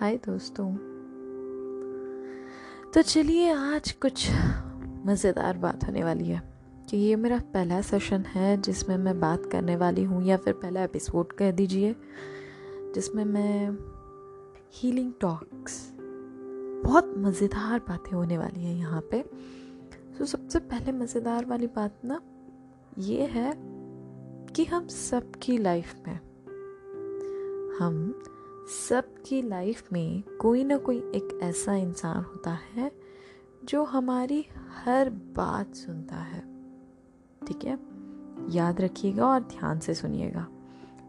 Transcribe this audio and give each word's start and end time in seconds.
हाय 0.00 0.16
दोस्तों। 0.16 0.64
तो 2.94 3.02
चलिए 3.02 3.50
आज 3.50 3.92
कुछ 3.92 4.26
मज़ेदार 5.06 5.56
बात 5.58 5.84
होने 5.84 6.02
वाली 6.04 6.24
है 6.24 6.42
कि 6.90 6.96
ये 6.96 7.14
मेरा 7.16 7.38
पहला 7.54 7.80
सेशन 7.80 8.24
है 8.28 8.56
जिसमें 8.62 8.96
मैं 8.96 9.18
बात 9.20 9.46
करने 9.52 9.76
वाली 9.76 10.04
हूँ 10.04 10.22
या 10.24 10.36
फिर 10.36 10.52
पहला 10.52 10.82
एपिसोड 10.84 11.32
कह 11.32 11.50
दीजिए, 11.50 11.94
जिसमें 12.94 13.24
मैं 13.24 13.70
हीलिंग 14.74 15.12
टॉक्स 15.20 15.80
बहुत 16.84 17.14
मज़ेदार 17.18 17.78
बातें 17.78 18.12
होने 18.12 18.38
वाली 18.38 18.64
हैं 18.64 18.76
यहाँ 18.76 19.00
पे। 19.10 19.22
तो 20.18 20.24
सबसे 20.26 20.58
पहले 20.58 20.92
मज़ेदार 20.92 21.44
वाली 21.44 21.66
बात 21.76 22.00
ना 22.04 22.20
ये 22.98 23.26
है 23.26 23.52
कि 24.56 24.64
हम 24.64 24.86
सबकी 25.00 25.58
लाइफ 25.58 25.94
में 26.06 26.18
हम 27.78 28.02
सबकी 28.68 29.42
लाइफ 29.42 29.92
में 29.92 30.22
कोई 30.22 30.64
ना 30.64 30.76
कोई 30.76 30.98
एक 30.98 31.38
ऐसा 31.42 31.74
इंसान 31.74 32.22
होता 32.22 32.58
है 32.74 32.92
जो 33.64 33.84
हमारी 33.84 34.46
हर 34.84 35.10
बात 35.10 35.74
सुनता 35.74 36.16
है। 36.16 36.40
ठीक 37.46 37.64
है? 37.64 37.78
याद 38.56 38.80
रखिएगा 38.80 39.26
और 39.26 39.40
ध्यान 39.40 39.78
से 39.78 39.94
सुनिएगा। 39.94 40.48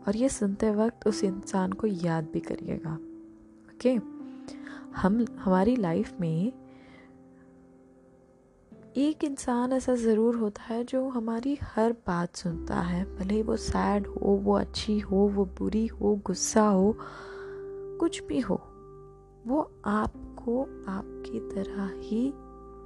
और 0.08 0.16
ये 0.16 0.30
सुनते 0.30 0.72
वक्त 0.72 1.08
उस 1.08 1.24
इंसान 1.24 1.72
को 1.72 1.88
याद 1.88 2.30
भी 2.34 2.40
करिएगा। 2.40 2.94
ओके? 3.74 3.96
हम, 4.98 5.26
हमारी 5.40 5.76
लाइफ 5.76 6.14
में 6.22 6.54
एक 8.98 9.24
इंसान 9.24 9.74
ऐसा 9.74 9.96
ज़रूर 9.96 10.36
होता 10.36 10.62
है 10.62 10.84
जो 10.84 11.10
हमारी 11.10 11.58
हर 11.62 11.92
बात 11.92 12.36
सुनता 12.36 12.80
है। 12.80 13.16
भले 13.16 13.34
ही 13.34 13.42
वो 13.42 13.56
सैड 13.56 14.08
हो, 14.08 14.28
वो 14.28 14.54
अच्छी 14.58 15.00
हो, 15.00 15.18
वो 15.18 15.46
बुरी 15.46 15.88
हो, 15.88 16.22
गुस्सा 16.26 16.68
हो 16.68 16.98
कुछ 18.00 18.24
भी 18.24 18.40
हो, 18.40 18.56
वो 19.48 19.62
आपको 19.86 20.62
आपकी 20.88 21.40
तरह 21.40 21.90
ही 22.02 22.32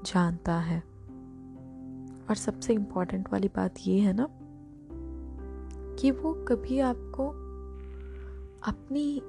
जानता 0.06 0.56
है। 0.56 0.80
और 2.30 2.36
सबसे 2.36 2.73
इम्पोर्टेंट 2.73 3.30
वाली 3.34 3.48
बात 3.48 3.76
ये 3.88 4.00
है 4.00 4.14
ना 4.14 4.28
कि 6.00 6.12
वो 6.12 6.34
कभी 6.48 6.80
आपको 6.80 7.28
अपनी 8.67 9.22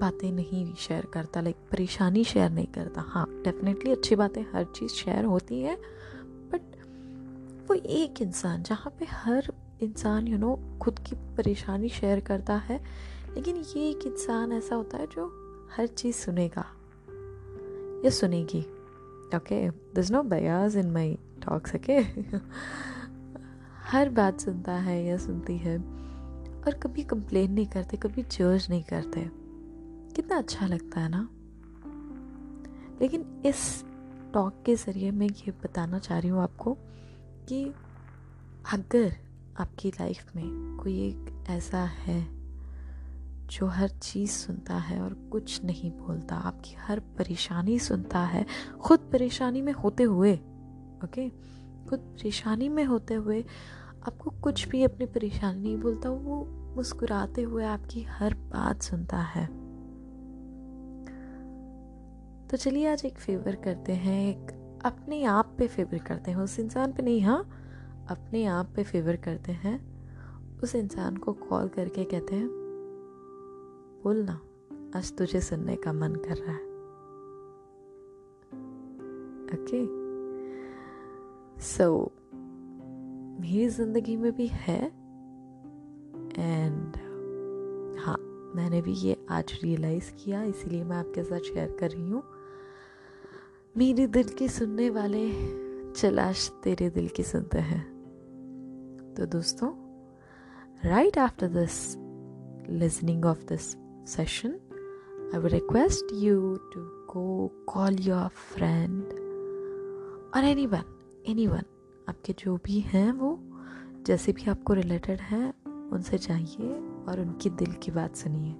बातें 0.00 0.30
नहीं 0.32 0.74
शेयर 0.74 1.06
करता 1.06 1.40
लाइक 1.40 1.56
परेशानी 1.72 2.24
शेयर 2.24 2.50
नहीं 2.50 2.66
करता। 2.66 3.00
हाँ 3.00 3.26
डेफिनेटली 3.44 3.92
अच्छी 3.92 4.16
बातें 4.16 4.42
हर 4.42 4.64
चीज़ 4.64 4.92
शेयर 4.92 5.24
होती 5.24 5.60
है 5.60 5.76
बट 6.52 6.62
वो 7.68 7.74
एक 7.74 8.22
इंसान, 8.22 8.62
जहाँ 8.62 8.92
पे 8.98 9.04
हर 9.04 9.52
इंसान 9.82 10.28
यू 10.28 10.38
नो 10.38 10.58
खुद 10.82 10.98
की 10.98 11.16
परेशानी 11.36 11.88
शेयर 11.88 12.20
करता 12.20 12.56
है 12.56 12.80
लेकिन 13.34 13.56
ये 13.56 13.90
एक 13.90 14.06
इंसान 14.06 14.52
ऐसा 14.52 14.74
होता 14.74 14.98
है 14.98 15.06
जो 15.06 15.38
हर 15.76 15.86
चीज़ 15.86 16.16
सुनेगा 16.16 16.64
या 18.04 18.10
सुनेगी 18.10 18.60
ओके 19.36 19.70
दिस 19.70 20.10
नो 20.10 20.22
बयाज 20.22 20.76
इन 20.76 20.90
माई 20.90 21.14
टॉक्स 21.14 21.74
ओके 21.74 21.98
हर 23.90 24.08
बात 24.08 24.40
सुनता 24.40 24.72
है 24.72 25.04
या 25.04 25.16
सुनती 25.16 25.56
है 25.56 25.78
और 26.66 26.74
कभी 26.74 27.02
कंप्लेन 27.02 27.52
नहीं 27.52 27.66
करते, 27.66 27.96
कभी 27.96 28.22
जज 28.22 28.66
नहीं 28.70 28.82
करते। 28.82 29.30
कितना 30.14 30.38
अच्छा 30.38 30.66
लगता 30.66 31.00
है 31.00 31.08
ना? 31.08 31.28
लेकिन 33.00 33.42
इस 33.46 33.84
टॉक 34.34 34.62
के 34.66 34.76
ज़रिए 34.76 35.10
मैं 35.10 35.26
ये 35.26 35.50
बताना 35.50 35.98
चाह 35.98 36.18
रही 36.18 36.28
हूँ 36.28 36.40
आपको 36.40 36.74
कि 37.48 37.64
अगर 38.72 39.16
आपकी 39.60 39.88
लाइफ 39.88 40.36
में 40.36 40.78
कोई 40.82 41.08
एक 41.08 41.44
ऐसा 41.48 41.78
है 41.78 42.41
जो 43.52 43.66
हर 43.66 43.88
चीज़ 43.88 44.30
सुनता 44.30 44.76
है 44.76 45.00
और 45.00 45.14
कुछ 45.14 45.64
नहीं 45.64 45.90
बोलता, 45.90 46.36
आपकी 46.36 46.74
हर 46.74 47.00
परेशानी 47.00 47.78
सुनता 47.78 48.18
है। 48.18 48.46
खुद 48.80 49.00
परेशानी 49.12 49.62
में 49.62 49.72
होते 49.72 50.02
हुए, 50.02 50.34
ओके? 51.04 51.28
खुद 51.88 51.98
परेशानी 51.98 52.68
में 52.68 52.84
होते 52.84 53.14
हुए 53.14 53.44
आपको 54.08 54.30
कुछ 54.30 54.68
भी 54.68 54.82
अपनी 54.82 55.06
परेशानी 55.06 55.60
नहीं 55.60 55.78
बोलता, 55.78 56.10
वो 56.10 56.44
मुस्कुराते 56.76 57.42
हुए 57.42 57.64
आपकी 57.64 58.02
हर 58.02 58.34
बात 58.34 58.82
सुनता 58.82 59.18
है। 59.18 59.46
तो 62.48 62.56
चलिए 62.56 62.92
आज 62.92 63.04
एक 63.04 63.18
फेवर 63.18 63.54
करते 63.54 63.92
हैं, 63.92 64.36
एक 64.36 64.58
अपने 64.84 65.24
आप 65.24 65.54
पे 65.58 65.66
फेवर 65.66 65.98
करते 65.98 66.30
हैं। 66.30 66.38
उस 66.38 66.58
इंसान 66.58 66.92
पे 66.92 67.02
नहीं 67.02 67.20
हाँ? 67.20 67.42
अपने 68.10 68.44
आप 68.44 68.72
पे 68.76 68.82
फेवर 68.82 69.16
करते 69.16 69.52
हैं। 69.52 69.92
उस 70.62 70.74
इंसान 70.74 71.16
को 71.16 71.32
कॉल 71.32 71.68
करके 71.68 72.04
कहते 72.04 72.36
हैं 72.36 72.61
बोलना। 74.04 74.40
आज 74.96 75.12
तुझे 75.18 75.40
सुनने 75.40 75.76
का 75.76 75.92
मन 75.92 76.14
कर 76.14 76.36
रहा 76.36 76.52
है। 76.52 76.70
ओके 79.52 79.80
सो 81.62 82.12
मेरी 83.40 83.68
ज़िंदगी 83.68 84.16
में 84.16 84.32
भी 84.32 84.46
है। 84.46 84.80
एंड 86.38 86.96
हाँ 88.00 88.16
मैंने 88.56 88.80
भी 88.82 88.92
ये 88.92 89.16
आज 89.30 89.58
रियलाइज़ 89.62 90.12
किया, 90.14 90.42
इसीलिए 90.42 90.84
मैं 90.84 90.96
आपके 90.96 91.22
साथ 91.22 91.40
शेयर 91.40 91.76
कर 91.80 91.90
रही 91.90 92.08
हूँ। 92.10 92.22
मेरे 93.76 94.06
दिल 94.06 94.28
के 94.28 94.48
सुनने 94.48 94.90
वाले 94.90 95.30
चलाश 95.92 96.48
तेरे 96.64 96.90
दिल 96.90 97.08
की 97.08 97.22
सुनते 97.22 97.58
हैं। 97.58 97.82
तो 99.16 99.26
दोस्तों 99.26 99.72
right 100.84 101.18
after 101.18 101.48
this 101.48 101.96
listening 102.70 103.24
of 103.24 103.44
this 103.44 103.74
session, 104.06 104.52
I 105.32 105.38
would 105.38 105.52
request 105.52 106.12
you 106.12 106.58
to 106.72 106.80
go 107.10 107.50
call 107.70 108.00
your 108.00 108.28
friend 108.28 109.04
और 110.34 110.44
एनी 110.44 110.66
वन 110.66 110.98
एनी 111.28 111.46
वन 111.46 111.62
आपके 112.08 112.32
जो 112.32 112.56
भी 112.56 112.80
हैं 112.80 113.12
वो 113.12 113.40
जैसे 114.02 114.32
भी 114.32 114.50
आपको 114.50 114.72
रिलेटेड 114.72 115.20
हैं 115.20 115.54
उनसे 115.90 116.18
जाइए 116.18 116.72
और 117.08 117.20
उनकी 117.20 117.50
दिल 117.50 117.72
की 117.72 117.90
बात 117.90 118.16
सुनिए। 118.16 118.52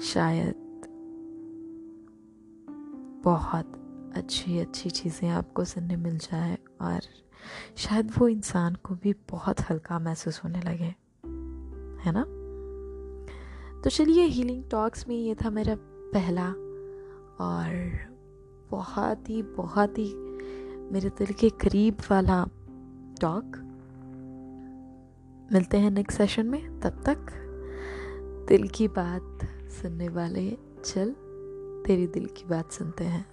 शायद 0.00 0.54
बहुत 3.24 3.72
अच्छी 4.16 4.58
अच्छी 4.58 4.90
चीज़ें 4.90 5.28
आपको 5.28 5.64
सुनने 5.64 5.96
मिल 5.96 6.18
जाए 6.18 6.58
और 6.80 7.00
शायद 7.76 8.12
वो 8.18 8.28
इंसान 8.28 8.74
को 8.74 8.94
भी 8.94 9.14
बहुत 9.30 9.60
हल्का 9.60 9.98
महसूस 9.98 10.44
होने 10.44 10.60
लगे। 10.60 10.94
है 12.04 12.12
ना? 12.12 12.41
तो 13.84 13.90
चलिए 13.90 14.24
हीलिंग 14.24 14.64
टॉक्स 14.70 15.08
में 15.08 15.16
ये 15.16 15.34
था 15.34 15.50
मेरा 15.50 15.76
पहला 16.12 16.48
और 17.44 17.98
बहुत 18.70 19.30
ही 19.30 19.42
बहुत 19.42 19.98
ही 19.98 20.14
मेरे 20.92 21.08
दिल 21.08 21.26
के 21.26 21.50
करीब 21.50 21.96
वाला 22.10 22.46
टॉक 23.20 23.56
मिलते 25.52 25.78
हैं 25.78 25.90
नेक्स्ट 25.90 26.18
सेशन 26.18 26.46
में, 26.46 26.80
तब 26.80 26.90
तक 26.90 27.18
दिल 28.48 28.68
की 28.68 28.88
बात 28.88 29.38
सुनने 29.70 30.08
वाले 30.08 30.58
चल, 30.84 31.10
तेरी 31.86 32.06
दिल 32.06 32.26
की 32.26 32.44
बात 32.44 32.72
सुनते 32.72 33.04
हैं। 33.04 33.26